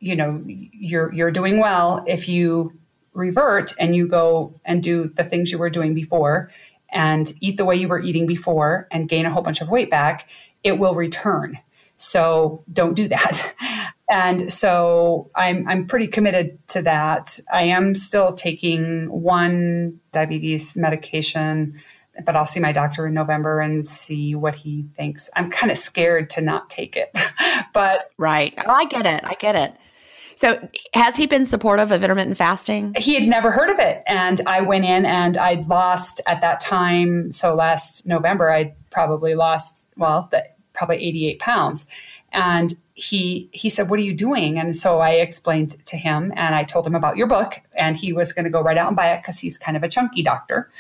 [0.01, 2.73] you know you're you're doing well if you
[3.15, 6.51] revert and you go and do the things you were doing before
[6.91, 9.91] and eat the way you were eating before and gain a whole bunch of weight
[9.91, 10.29] back
[10.63, 11.59] it will return
[11.97, 13.55] so don't do that
[14.09, 21.75] and so i'm i'm pretty committed to that i am still taking one diabetes medication
[22.25, 25.31] but I'll see my doctor in November and see what he thinks.
[25.37, 27.17] I'm kind of scared to not take it.
[27.73, 28.55] but right.
[28.59, 29.25] Oh, I get it.
[29.25, 29.75] I get it.
[30.35, 32.95] So, has he been supportive of intermittent fasting?
[32.97, 34.05] He had never heard of it.
[34.07, 37.33] And I went in and I'd lost at that time.
[37.33, 40.45] So, last November, I'd probably lost, well, the,
[40.75, 41.87] probably 88 pounds.
[42.33, 46.55] And he he said, "What are you doing?" And so I explained to him, and
[46.55, 48.97] I told him about your book, and he was going to go right out and
[48.97, 50.71] buy it because he's kind of a chunky doctor,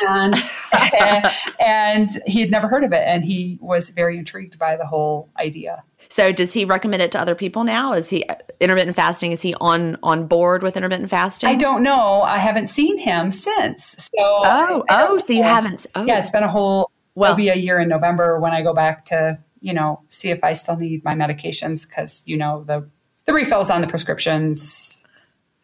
[0.00, 0.34] and
[1.60, 5.28] and he had never heard of it, and he was very intrigued by the whole
[5.38, 5.82] idea.
[6.10, 7.92] So does he recommend it to other people now?
[7.92, 9.32] Is he uh, intermittent fasting?
[9.32, 11.50] Is he on on board with intermittent fasting?
[11.50, 12.22] I don't know.
[12.22, 14.08] I haven't seen him since.
[14.16, 15.86] So oh oh, so you haven't?
[15.94, 16.04] Oh.
[16.04, 16.90] Yeah, it's been a whole.
[17.14, 20.30] Well, it'll be a year in November when I go back to you know see
[20.30, 22.88] if I still need my medications because you know the
[23.26, 25.06] the refills on the prescriptions.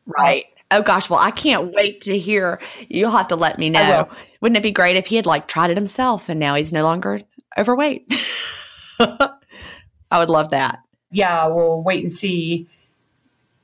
[0.07, 0.47] Right.
[0.71, 2.61] Oh gosh, well I can't wait to hear.
[2.89, 4.09] You'll have to let me know.
[4.41, 6.83] Wouldn't it be great if he had like tried it himself and now he's no
[6.83, 7.21] longer
[7.57, 8.05] overweight?
[8.99, 10.81] I would love that.
[11.11, 12.69] Yeah, we'll wait and see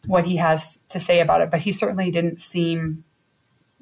[0.07, 1.51] what he has to say about it.
[1.51, 3.05] But he certainly didn't seem,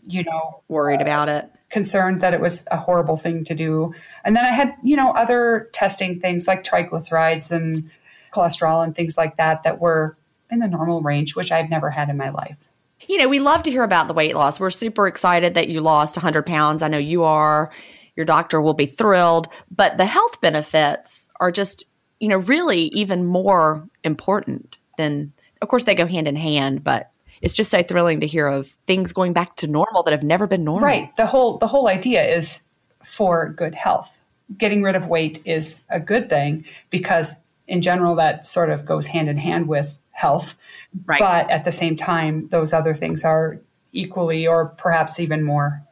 [0.06, 3.94] you know, worried uh, about it, concerned that it was a horrible thing to do.
[4.24, 7.90] And then I had, you know, other testing things like triglycerides and
[8.32, 10.16] cholesterol and things like that that were
[10.50, 12.68] in the normal range, which I've never had in my life.
[13.06, 14.58] You know, we love to hear about the weight loss.
[14.58, 16.82] We're super excited that you lost 100 pounds.
[16.82, 17.70] I know you are.
[18.16, 19.48] Your doctor will be thrilled.
[19.70, 21.90] But the health benefits are just
[22.20, 27.10] you know, really even more important than, of course, they go hand in hand, but
[27.42, 30.46] it's just so thrilling to hear of things going back to normal that have never
[30.46, 30.86] been normal.
[30.86, 31.16] Right.
[31.16, 32.62] The whole the whole idea is
[33.02, 34.22] for good health.
[34.56, 39.06] Getting rid of weight is a good thing because in general that sort of goes
[39.06, 40.56] hand in hand with health.
[41.04, 41.20] Right.
[41.20, 43.60] But at the same time, those other things are
[43.92, 45.82] equally or perhaps even more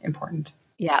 [0.00, 0.52] important.
[0.78, 1.00] Yeah.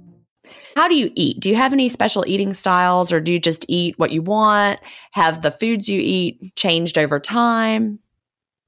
[0.75, 1.39] How do you eat?
[1.39, 4.79] Do you have any special eating styles or do you just eat what you want?
[5.11, 7.99] Have the foods you eat changed over time?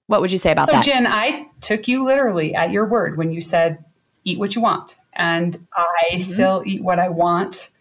[0.07, 0.83] What would you say about so, that?
[0.83, 3.83] So, Gin, I took you literally at your word when you said,
[4.23, 4.97] eat what you want.
[5.13, 6.19] And I mm-hmm.
[6.19, 7.71] still eat what I want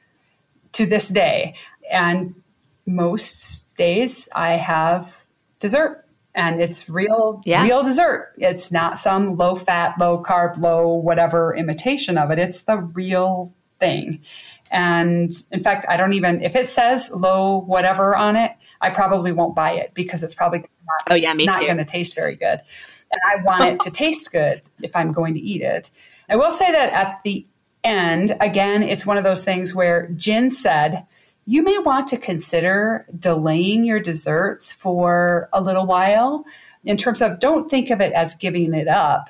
[0.73, 1.55] to this day.
[1.91, 2.35] And
[2.87, 5.25] most days I have
[5.59, 6.03] dessert
[6.35, 7.63] and it's real yeah.
[7.63, 8.33] real dessert.
[8.39, 12.39] It's not some low fat, low carb, low whatever imitation of it.
[12.39, 14.21] It's the real thing.
[14.71, 19.33] And in fact, I don't even, if it says low whatever on it, I probably
[19.33, 22.37] won't buy it because it's probably not, oh, yeah, me not going to taste very
[22.37, 22.61] good.
[23.11, 25.91] And I want it to taste good if I'm going to eat it.
[26.29, 27.45] I will say that at the
[27.85, 31.07] end, again, it's one of those things where Gin said,
[31.45, 36.45] you may want to consider delaying your desserts for a little while
[36.85, 39.29] in terms of don't think of it as giving it up,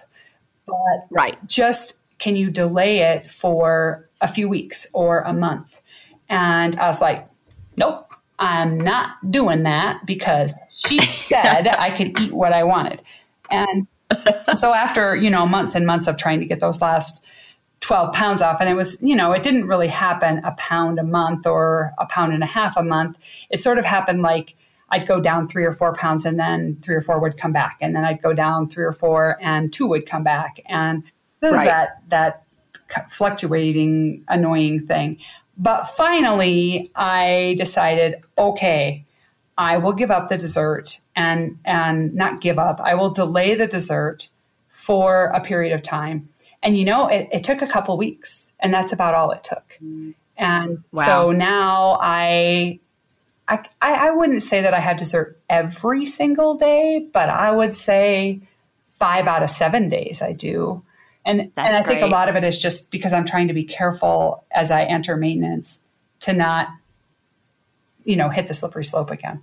[0.67, 0.77] but
[1.11, 1.39] right.
[1.49, 5.83] just can you delay it for a few weeks or a month?
[6.29, 7.29] And I was like,
[7.77, 13.03] nope, I'm not doing that because she said I could eat what I wanted.
[13.51, 13.87] And
[14.55, 17.25] so after, you know, months and months of trying to get those last
[17.81, 21.03] 12 pounds off, and it was, you know, it didn't really happen a pound a
[21.03, 23.19] month or a pound and a half a month.
[23.51, 24.55] It sort of happened like
[24.91, 27.79] I'd go down three or four pounds and then three or four would come back.
[27.81, 30.61] And then I'd go down three or four and two would come back.
[30.67, 31.03] And
[31.41, 31.65] there's right.
[31.65, 32.42] that, that
[33.09, 35.19] fluctuating, annoying thing.
[35.57, 39.05] But finally, I decided, okay,
[39.59, 42.81] I will give up the dessert and and not give up.
[42.81, 44.29] I will delay the dessert
[44.69, 46.29] for a period of time.
[46.63, 49.79] And you know, it, it took a couple weeks, and that's about all it took.
[50.37, 51.07] And wow.
[51.07, 52.79] so now I,
[53.49, 58.41] I I wouldn't say that I have dessert every single day, but I would say
[58.91, 60.83] five out of seven days I do.
[61.25, 62.01] And, and I great.
[62.01, 64.85] think a lot of it is just because I'm trying to be careful as I
[64.85, 65.85] enter maintenance
[66.21, 66.69] to not,
[68.05, 69.41] you know, hit the slippery slope again.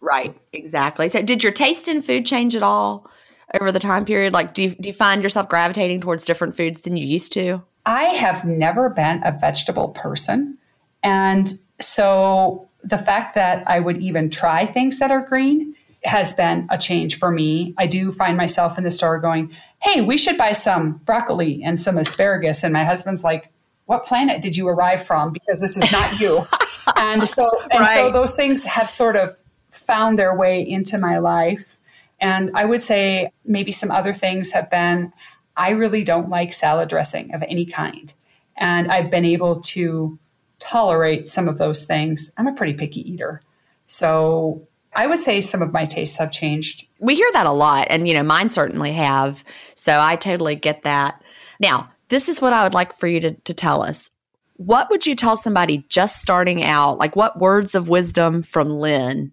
[0.00, 1.08] Right, exactly.
[1.08, 3.10] So, did your taste in food change at all
[3.54, 4.32] over the time period?
[4.32, 7.62] Like, do you, do you find yourself gravitating towards different foods than you used to?
[7.86, 10.58] I have never been a vegetable person.
[11.02, 15.74] And so, the fact that I would even try things that are green
[16.04, 17.74] has been a change for me.
[17.78, 21.78] I do find myself in the store going, hey, we should buy some broccoli and
[21.78, 22.62] some asparagus.
[22.62, 23.52] And my husband's like,
[23.86, 25.32] what planet did you arrive from?
[25.32, 26.42] Because this is not you.
[26.96, 27.94] and so, and right.
[27.94, 29.36] so those things have sort of
[29.68, 31.78] found their way into my life.
[32.20, 35.12] And I would say maybe some other things have been
[35.56, 38.12] I really don't like salad dressing of any kind.
[38.56, 40.18] And I've been able to
[40.58, 42.32] tolerate some of those things.
[42.38, 43.42] I'm a pretty picky eater.
[43.86, 46.86] So I would say some of my tastes have changed.
[46.98, 49.44] We hear that a lot, and you know, mine certainly have.
[49.74, 51.22] So I totally get that.
[51.60, 54.10] Now, this is what I would like for you to, to tell us.
[54.56, 56.98] What would you tell somebody just starting out?
[56.98, 59.32] Like, what words of wisdom from Lyn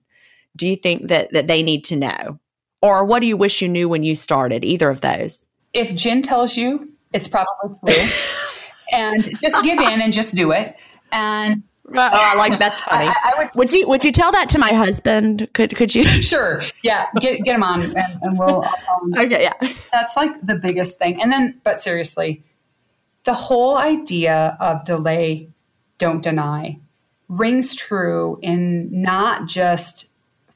[0.55, 2.39] do you think that, that they need to know?
[2.82, 4.64] Or what do you wish you knew when you started?
[4.64, 5.47] Either of those.
[5.74, 8.10] If Gin tells you, it's probably true.
[8.93, 10.78] and just give in and just do it.
[11.12, 11.64] And
[11.94, 13.08] Oh, I like that's funny.
[13.08, 15.48] I, I would, would, you would you tell that to my husband?
[15.54, 16.04] Could could you?
[16.22, 16.62] Sure.
[16.84, 17.06] Yeah.
[17.20, 19.14] Get get him on, and, and we'll I'll tell him.
[19.18, 19.44] Okay.
[19.44, 19.74] Yeah.
[19.92, 21.22] That's like the biggest thing.
[21.22, 22.44] And then, but seriously,
[23.24, 25.50] the whole idea of delay,
[25.98, 26.80] don't deny,
[27.28, 30.12] rings true in not just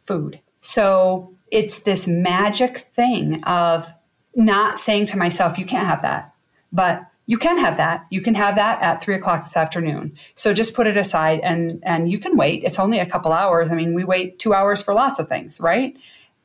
[0.06, 0.40] food.
[0.62, 3.94] So it's this magic thing of
[4.36, 6.34] not saying to myself, "You can't have that,"
[6.72, 8.05] but you can have that.
[8.09, 10.17] You can have that at three o'clock this afternoon.
[10.36, 12.63] So just put it aside and and you can wait.
[12.63, 13.71] It's only a couple hours.
[13.71, 15.95] I mean, we wait two hours for lots of things, right?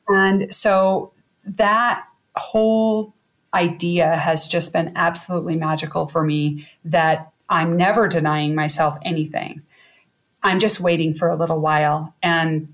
[0.07, 1.11] And so
[1.45, 2.05] that
[2.35, 3.13] whole
[3.53, 9.63] idea has just been absolutely magical for me that I'm never denying myself anything.
[10.43, 12.13] I'm just waiting for a little while.
[12.21, 12.73] And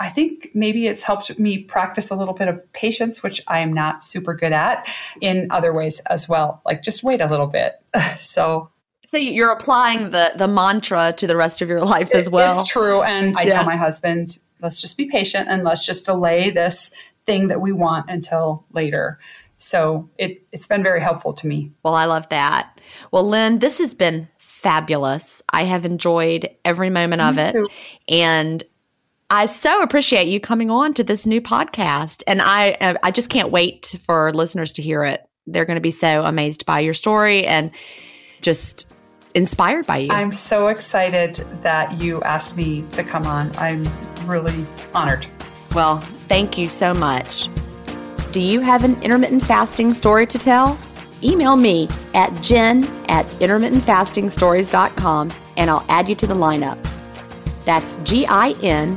[0.00, 3.72] I think maybe it's helped me practice a little bit of patience, which I am
[3.72, 4.86] not super good at
[5.20, 6.62] in other ways as well.
[6.66, 7.74] Like just wait a little bit.
[8.20, 8.70] so
[9.10, 12.60] so you're applying the the mantra to the rest of your life as well.
[12.60, 13.02] It's true.
[13.02, 13.50] And I yeah.
[13.50, 16.90] tell my husband, let's just be patient and let's just delay this
[17.24, 19.20] thing that we want until later.
[19.56, 21.72] So it, it's been very helpful to me.
[21.82, 22.80] Well, I love that.
[23.12, 25.42] Well, Lyn, this has been fabulous.
[25.52, 27.52] I have enjoyed every moment me of it.
[27.52, 27.68] Too.
[28.08, 28.64] And
[29.34, 33.30] I so appreciate you coming on to this new podcast, and I uh, I just
[33.30, 35.26] can't wait for listeners to hear it.
[35.48, 37.72] They're going to be so amazed by your story and
[38.42, 38.94] just
[39.34, 40.12] inspired by you.
[40.12, 43.50] I'm so excited that you asked me to come on.
[43.56, 43.84] I'm
[44.24, 44.64] really
[44.94, 45.26] honored.
[45.74, 47.48] Well, thank you so much.
[48.30, 50.78] Do you have an intermittent fasting story to tell?
[51.24, 56.78] Email me at gin at intermittentfastingstories.com and I'll add you to the lineup.
[57.64, 58.96] That's G I N